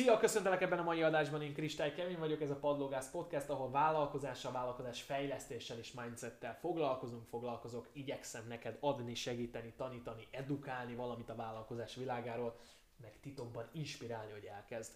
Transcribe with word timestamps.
Szia, 0.00 0.18
köszöntelek 0.18 0.62
ebben 0.62 0.78
a 0.78 0.82
mai 0.82 1.02
adásban, 1.02 1.42
én 1.42 1.54
Kristály 1.54 1.92
Kevin 1.92 2.18
vagyok, 2.18 2.40
ez 2.40 2.50
a 2.50 2.56
Padlógász 2.56 3.10
Podcast, 3.10 3.48
ahol 3.48 3.70
vállalkozással, 3.70 4.52
vállalkozás 4.52 5.02
fejlesztéssel 5.02 5.78
és 5.78 5.92
mindsettel 5.92 6.58
foglalkozunk, 6.60 7.26
foglalkozok, 7.26 7.88
igyekszem 7.92 8.44
neked 8.48 8.76
adni, 8.80 9.14
segíteni, 9.14 9.72
tanítani, 9.76 10.28
edukálni 10.30 10.94
valamit 10.94 11.28
a 11.28 11.34
vállalkozás 11.34 11.94
világáról, 11.94 12.58
meg 13.02 13.12
titokban 13.20 13.68
inspirálni, 13.72 14.32
hogy 14.32 14.44
elkezd. 14.44 14.92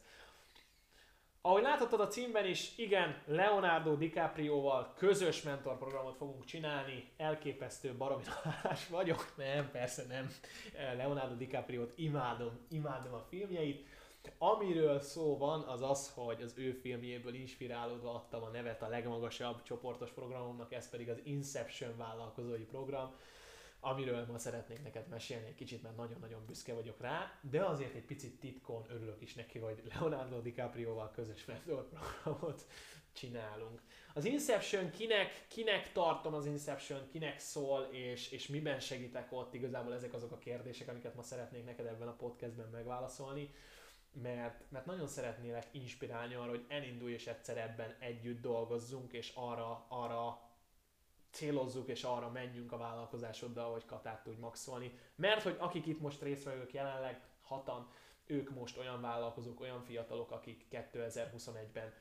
Ahogy 1.40 1.62
láthatod 1.62 2.00
a 2.00 2.08
címben 2.08 2.46
is, 2.46 2.78
igen, 2.78 3.22
Leonardo 3.26 3.96
DiCaprio-val 3.96 4.92
közös 4.96 5.42
mentorprogramot 5.42 6.16
fogunk 6.16 6.44
csinálni, 6.44 7.08
elképesztő 7.16 7.94
baromi 7.94 8.24
vagyok, 8.90 9.32
nem, 9.36 9.71
persze 9.71 10.04
nem, 10.08 10.30
Leonardo 10.96 11.34
DiCaprio-t 11.34 11.92
imádom, 11.96 12.58
imádom 12.68 13.14
a 13.14 13.24
filmjeit, 13.28 13.86
Amiről 14.38 15.01
szó 15.01 15.37
van, 15.37 15.63
az 15.63 15.83
az, 15.83 16.12
hogy 16.15 16.43
az 16.43 16.55
ő 16.56 16.73
filmjéből 16.73 17.34
inspirálódva 17.34 18.15
adtam 18.15 18.42
a 18.42 18.48
nevet 18.48 18.82
a 18.82 18.88
legmagasabb 18.88 19.62
csoportos 19.62 20.10
programomnak, 20.10 20.73
ez 20.73 20.91
pedig 20.91 21.09
az 21.09 21.20
Inception 21.23 21.96
vállalkozói 21.96 22.65
program, 22.65 23.15
amiről 23.80 24.27
ma 24.27 24.38
szeretnék 24.38 24.82
neked 24.82 25.09
mesélni 25.09 25.46
egy 25.46 25.55
kicsit, 25.55 25.82
mert 25.82 25.96
nagyon-nagyon 25.96 26.46
büszke 26.46 26.74
vagyok 26.74 27.01
rá, 27.01 27.38
de 27.51 27.65
azért 27.65 27.95
egy 27.95 28.05
picit 28.05 28.41
titkon 28.41 28.84
örülök 28.88 29.20
is 29.20 29.34
neki, 29.34 29.59
hogy 29.59 29.82
Leonardo 29.95 30.41
DiCaprio-val 30.41 31.10
közös 31.10 31.45
mentorprogramot 31.45 32.66
csinálunk. 33.12 33.82
Az 34.15 34.24
Inception 34.24 34.91
kinek, 34.91 35.46
kinek 35.48 35.93
tartom 35.93 36.34
az 36.34 36.46
Inception, 36.46 37.09
kinek 37.09 37.38
szól, 37.38 37.88
és, 37.91 38.30
és 38.30 38.46
miben 38.46 38.80
segítek 38.80 39.32
ott, 39.32 39.54
igazából 39.54 39.95
ezek 39.95 40.15
azok 40.15 40.32
a 40.32 40.38
kérdések, 40.38 40.88
amiket 40.88 41.15
ma 41.15 41.23
szeretnék 41.23 41.65
neked 41.65 41.87
ebben 41.87 42.09
a 42.09 42.16
podcastben 42.16 42.68
megválaszolni 42.68 43.51
mert, 44.23 44.70
mert 44.70 44.86
nagyon 44.86 45.06
szeretnélek 45.06 45.66
inspirálni 45.70 46.34
arra, 46.34 46.50
hogy 46.50 46.64
elindulj 46.68 47.12
és 47.12 47.27
egyszer 47.27 47.56
ebben 47.56 47.95
együtt 47.98 48.40
dolgozzunk, 48.40 49.12
és 49.12 49.32
arra, 49.34 49.84
arra 49.88 50.40
célozzuk, 51.30 51.88
és 51.88 52.02
arra 52.02 52.30
menjünk 52.30 52.73
a 52.73 52.76
vállalkozásoddal, 52.76 53.73
hogy 53.73 53.85
katát 53.85 54.23
tudj 54.23 54.40
maxolni. 54.40 54.98
Mert 55.15 55.42
hogy 55.42 55.57
akik 55.59 55.87
itt 55.87 56.01
most 56.01 56.23
résztvevők 56.23 56.73
jelenleg, 56.73 57.20
hatan, 57.42 57.90
ők 58.26 58.51
most 58.51 58.79
olyan 58.79 59.01
vállalkozók, 59.01 59.60
olyan 59.60 59.82
fiatalok, 59.82 60.30
akik 60.30 60.66
2021-ben 60.70 61.92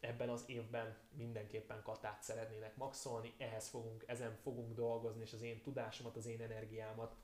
ebben 0.00 0.28
az 0.28 0.44
évben 0.46 0.96
mindenképpen 1.12 1.82
katát 1.82 2.22
szeretnének 2.22 2.76
maxolni, 2.76 3.34
ehhez 3.38 3.68
fogunk, 3.68 4.04
ezen 4.06 4.36
fogunk 4.42 4.74
dolgozni, 4.74 5.22
és 5.22 5.32
az 5.32 5.42
én 5.42 5.62
tudásomat, 5.62 6.16
az 6.16 6.26
én 6.26 6.40
energiámat 6.40 7.16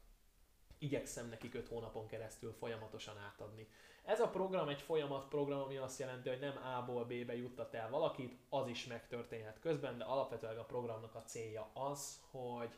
igyekszem 0.83 1.29
nekik 1.29 1.55
5 1.55 1.69
hónapon 1.69 2.07
keresztül 2.07 2.53
folyamatosan 2.53 3.19
átadni. 3.19 3.69
Ez 4.05 4.21
a 4.21 4.29
program 4.29 4.69
egy 4.69 4.81
folyamat 4.81 5.29
program, 5.29 5.61
ami 5.61 5.77
azt 5.77 5.99
jelenti, 5.99 6.29
hogy 6.29 6.41
nem 6.41 6.57
A-ból 6.57 7.05
B-be 7.05 7.37
juttat 7.37 7.75
el 7.75 7.91
valakit, 7.91 8.39
az 8.49 8.69
is 8.69 8.87
megtörténhet 8.87 9.61
közben, 9.61 9.99
de 9.99 10.05
alapvetően 10.05 10.59
a 10.59 10.65
programnak 10.65 11.15
a 11.15 11.23
célja 11.23 11.71
az, 11.75 12.21
hogy 12.31 12.75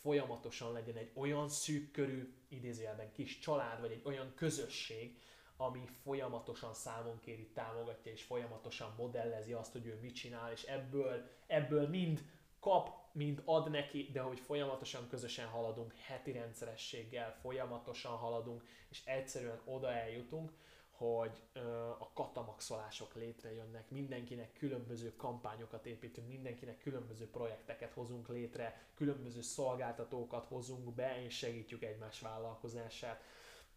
folyamatosan 0.00 0.72
legyen 0.72 0.96
egy 0.96 1.10
olyan 1.14 1.48
szűk 1.48 1.90
körű, 1.90 2.34
idézőjelben 2.48 3.12
kis 3.12 3.38
család, 3.38 3.80
vagy 3.80 3.90
egy 3.90 4.02
olyan 4.04 4.32
közösség, 4.34 5.20
ami 5.56 5.84
folyamatosan 6.02 6.74
számon 6.74 7.18
kéri, 7.20 7.46
támogatja, 7.46 8.12
és 8.12 8.22
folyamatosan 8.22 8.94
modellezi 8.96 9.52
azt, 9.52 9.72
hogy 9.72 9.86
ő 9.86 9.98
mit 10.00 10.14
csinál, 10.14 10.52
és 10.52 10.62
ebből, 10.62 11.30
ebből 11.46 11.88
mind 11.88 12.24
kap, 12.60 13.07
mind 13.18 13.42
ad 13.44 13.70
neki, 13.70 14.08
de 14.12 14.20
hogy 14.20 14.38
folyamatosan 14.38 15.08
közösen 15.08 15.46
haladunk, 15.46 15.94
heti 16.06 16.32
rendszerességgel, 16.32 17.36
folyamatosan 17.40 18.16
haladunk, 18.16 18.62
és 18.88 19.02
egyszerűen 19.04 19.60
oda 19.64 19.92
eljutunk, 19.92 20.52
hogy 20.90 21.42
a 21.98 22.12
katamaxolások 22.12 23.14
létrejönnek, 23.14 23.90
mindenkinek 23.90 24.52
különböző 24.52 25.16
kampányokat 25.16 25.86
építünk, 25.86 26.28
mindenkinek 26.28 26.78
különböző 26.78 27.30
projekteket 27.30 27.92
hozunk 27.92 28.28
létre, 28.28 28.82
különböző 28.94 29.40
szolgáltatókat 29.40 30.44
hozunk 30.46 30.94
be, 30.94 31.24
és 31.24 31.36
segítjük 31.36 31.82
egymás 31.82 32.20
vállalkozását. 32.20 33.22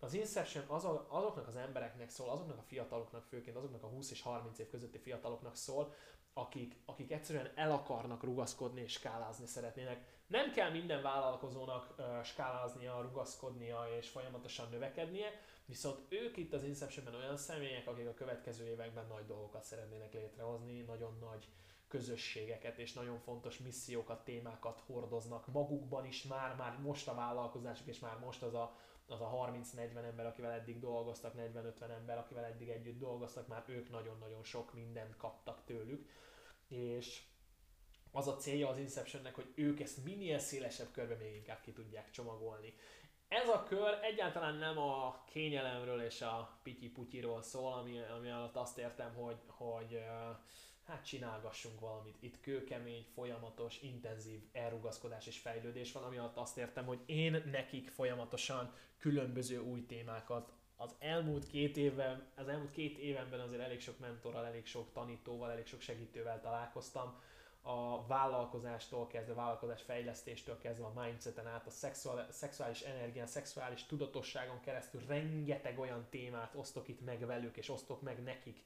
Az 0.03 0.13
Inception 0.13 0.63
azoknak 1.07 1.47
az 1.47 1.55
embereknek 1.55 2.09
szól, 2.09 2.29
azoknak 2.29 2.57
a 2.57 2.61
fiataloknak, 2.61 3.23
főként 3.23 3.55
azoknak 3.55 3.83
a 3.83 3.87
20 3.87 4.11
és 4.11 4.21
30 4.21 4.59
év 4.59 4.69
közötti 4.69 4.97
fiataloknak 4.97 5.55
szól, 5.55 5.93
akik, 6.33 6.75
akik 6.85 7.11
egyszerűen 7.11 7.51
el 7.55 7.71
akarnak 7.71 8.23
rugaszkodni 8.23 8.81
és 8.81 8.91
skálázni 8.91 9.45
szeretnének. 9.45 10.05
Nem 10.27 10.51
kell 10.51 10.71
minden 10.71 11.01
vállalkozónak 11.01 11.95
uh, 11.97 12.23
skáláznia, 12.23 13.01
rugaszkodnia 13.01 13.87
és 13.97 14.09
folyamatosan 14.09 14.69
növekednie, 14.69 15.29
viszont 15.65 15.99
ők 16.09 16.37
itt 16.37 16.53
az 16.53 16.63
Inceptionben 16.63 17.15
olyan 17.15 17.37
személyek, 17.37 17.87
akik 17.87 18.07
a 18.07 18.13
következő 18.13 18.65
években 18.65 19.07
nagy 19.07 19.25
dolgokat 19.25 19.63
szeretnének 19.63 20.13
létrehozni, 20.13 20.81
nagyon 20.81 21.17
nagy 21.19 21.47
közösségeket 21.87 22.77
és 22.77 22.93
nagyon 22.93 23.19
fontos 23.19 23.57
missziókat, 23.57 24.23
témákat 24.23 24.81
hordoznak 24.85 25.47
magukban 25.47 26.05
is 26.05 26.23
már, 26.23 26.55
már 26.55 26.79
most 26.79 27.07
a 27.07 27.15
vállalkozásuk, 27.15 27.87
és 27.87 27.99
már 27.99 28.19
most 28.19 28.43
az 28.43 28.53
a, 28.53 28.75
az 29.11 29.21
a 29.21 29.51
30-40 29.75 30.03
ember, 30.03 30.25
akivel 30.25 30.51
eddig 30.51 30.79
dolgoztak, 30.79 31.33
40-50 31.37 31.89
ember, 31.89 32.17
akivel 32.17 32.43
eddig 32.43 32.69
együtt 32.69 32.99
dolgoztak, 32.99 33.47
már 33.47 33.63
ők 33.67 33.89
nagyon-nagyon 33.89 34.43
sok 34.43 34.73
mindent 34.73 35.17
kaptak 35.17 35.63
tőlük, 35.65 36.09
és 36.67 37.21
az 38.11 38.27
a 38.27 38.35
célja 38.35 38.67
az 38.67 38.77
Inceptionnek, 38.77 39.35
hogy 39.35 39.51
ők 39.55 39.79
ezt 39.79 40.03
minél 40.03 40.39
szélesebb 40.39 40.91
körbe 40.91 41.15
még 41.15 41.35
inkább 41.35 41.61
ki 41.61 41.71
tudják 41.71 42.11
csomagolni. 42.11 42.73
Ez 43.27 43.49
a 43.49 43.63
kör 43.63 43.99
egyáltalán 44.01 44.55
nem 44.55 44.77
a 44.77 45.23
kényelemről 45.25 46.01
és 46.01 46.21
a 46.21 46.59
pityi-putyiról 46.63 47.41
szól, 47.41 47.73
ami, 47.73 47.99
ami 48.17 48.29
alatt 48.29 48.55
azt 48.55 48.77
értem, 48.77 49.13
hogy, 49.13 49.39
hogy 49.47 50.03
hát 50.85 51.05
csinálgassunk 51.05 51.79
valamit. 51.79 52.17
Itt 52.19 52.41
kőkemény, 52.41 53.05
folyamatos, 53.13 53.81
intenzív 53.81 54.39
elrugaszkodás 54.51 55.27
és 55.27 55.37
fejlődés 55.37 55.91
van, 55.91 56.03
ami 56.03 56.17
alatt 56.17 56.37
azt 56.37 56.57
értem, 56.57 56.85
hogy 56.85 56.99
én 57.05 57.43
nekik 57.51 57.89
folyamatosan 57.89 58.73
különböző 58.97 59.59
új 59.59 59.85
témákat. 59.85 60.51
Az 60.75 60.95
elmúlt 60.99 61.47
két 61.47 61.77
évben, 61.77 62.27
az 62.35 62.47
elmúlt 62.47 62.71
két 62.71 62.97
évenben 62.97 63.39
azért 63.39 63.61
elég 63.61 63.81
sok 63.81 63.99
mentorral, 63.99 64.45
elég 64.45 64.65
sok 64.65 64.91
tanítóval, 64.93 65.51
elég 65.51 65.65
sok 65.65 65.81
segítővel 65.81 66.41
találkoztam, 66.41 67.21
a 67.61 68.05
vállalkozástól 68.05 69.07
kezdve, 69.07 69.33
a 69.33 69.35
vállalkozás 69.35 69.81
fejlesztéstől 69.81 70.57
kezdve 70.57 70.85
a 70.85 71.01
mindseten 71.03 71.47
át, 71.47 71.67
a 71.67 71.69
szexuális 72.29 72.81
energián, 72.81 73.27
szexuális 73.27 73.85
tudatosságon 73.85 74.59
keresztül 74.61 75.01
rengeteg 75.07 75.79
olyan 75.79 76.07
témát 76.09 76.55
osztok 76.55 76.87
itt 76.87 77.05
meg 77.05 77.25
velük, 77.25 77.57
és 77.57 77.69
osztok 77.69 78.01
meg 78.01 78.23
nekik, 78.23 78.63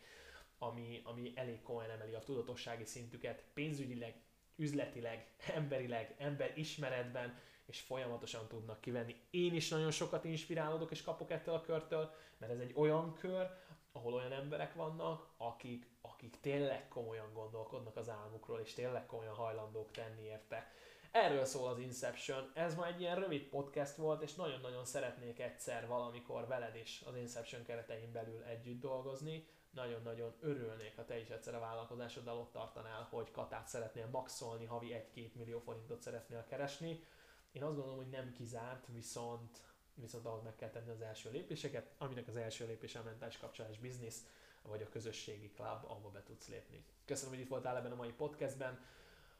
ami, 0.58 1.02
ami 1.04 1.34
elég 1.36 1.62
komolyan 1.62 1.90
emeli 1.90 2.14
a 2.14 2.20
tudatossági 2.20 2.86
szintüket 2.86 3.44
pénzügyileg, 3.54 4.24
üzletileg, 4.56 5.28
emberileg, 5.56 6.16
ember 6.18 6.58
ismeretben, 6.58 7.40
és 7.66 7.80
folyamatosan 7.80 8.48
tudnak 8.48 8.82
kivenni. 8.82 9.16
Én 9.30 9.56
is 9.56 9.70
nagyon 9.70 9.92
sokat 9.92 10.26
inspirálódok 10.26 10.92
és 10.92 11.02
kapok 11.02 11.32
ettől 11.32 11.56
a 11.56 11.62
körtől, 11.62 12.14
mert 12.38 12.52
ez 12.52 12.60
egy 12.60 12.74
olyan 12.76 13.14
kör, 13.14 13.50
ahol 13.92 14.14
olyan 14.14 14.32
emberek 14.32 14.74
vannak, 14.74 15.28
akik, 15.38 15.90
akik 16.02 16.40
tényleg 16.40 16.88
komolyan 16.88 17.34
gondolkodnak 17.34 17.96
az 17.96 18.10
álmukról, 18.10 18.60
és 18.60 18.74
tényleg 18.74 19.06
komolyan 19.06 19.36
hajlandók 19.36 19.92
tenni 19.92 20.24
érte. 20.24 20.72
Erről 21.16 21.46
szól 21.46 21.68
az 21.68 21.80
Inception. 21.80 22.52
Ez 22.53 22.76
ma 22.76 22.88
egy 22.88 23.00
ilyen 23.00 23.20
rövid 23.20 23.44
podcast 23.44 23.96
volt, 23.96 24.22
és 24.22 24.34
nagyon-nagyon 24.34 24.86
szeretnék 24.86 25.40
egyszer 25.40 25.88
valamikor 25.88 26.48
veled 26.48 26.76
is 26.76 27.03
az 27.06 27.16
Inception 27.16 27.64
keretein 27.64 28.12
belül 28.12 28.44
együtt 28.44 28.81
dolgozni. 28.81 29.48
Nagyon-nagyon 29.72 30.34
örülnék, 30.40 30.96
ha 30.96 31.06
te 31.06 31.20
is 31.20 31.30
egyszer 31.30 31.56
a 31.56 31.59
vállalkozásoddal 31.59 32.38
ott 32.38 32.52
tartanál, 32.52 33.08
hogy 33.09 33.31
katát 33.31 33.68
szeretnél 33.68 34.08
maxolni, 34.12 34.66
havi 34.66 34.96
1-2 35.16 35.34
millió 35.34 35.59
forintot 35.59 36.02
szeretnél 36.02 36.46
keresni. 36.50 37.04
Én 37.52 37.64
azt 37.64 37.75
gondolom, 37.75 37.98
hogy 37.98 38.09
nem 38.09 38.31
kizárt, 38.31 38.88
viszont 38.88 39.59
viszont 39.94 40.25
ahhoz 40.25 40.44
meg 40.44 40.56
kell 40.56 40.70
tenni 40.70 40.90
az 40.90 41.02
első 41.02 41.31
lépéseket, 41.31 41.92
aminek 41.98 42.28
az 42.28 42.36
első 42.36 42.66
lépése 42.66 43.00
a 43.00 43.04
mentális 43.04 43.38
kapcsolás 43.38 43.80
biznisz, 43.80 44.25
vagy 44.62 44.81
a 44.81 44.90
közösségi 44.90 45.51
klub, 45.51 45.86
ahova 45.88 46.10
be 46.10 46.24
tudsz 46.24 46.48
lépni. 46.48 46.86
Köszönöm, 47.06 47.34
hogy 47.34 47.44
itt 47.44 47.50
voltál 47.50 47.78
ebben 47.78 47.92
a 47.92 47.95
mai 47.95 48.12
podcastben. 48.12 48.80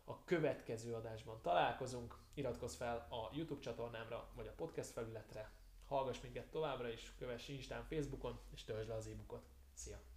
A 0.08 0.24
következő 0.24 0.94
adásban 0.94 1.42
találkozunk. 1.42 2.18
Iratkozz 2.34 2.76
fel 2.76 3.08
a 3.10 3.36
YouTube 3.36 3.62
csatornámra, 3.62 4.30
vagy 4.36 4.48
a 4.48 4.54
podcast 4.56 4.92
felületre. 4.92 5.52
Hallgass 5.88 6.22
minket 6.22 6.52
továbbra 6.52 6.90
is, 6.90 7.14
kövess 7.18 7.48
Instán, 7.48 7.84
Facebookon, 7.84 8.40
és 8.54 8.64
töltsd 8.64 8.90
le 8.90 8.96
az 8.96 9.08
e-bookot. 9.08 9.46
Szia! 9.74 10.15